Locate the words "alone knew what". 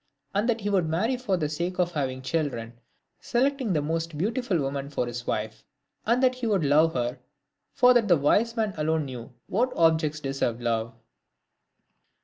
8.77-9.71